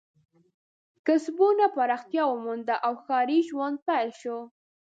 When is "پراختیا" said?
1.75-2.23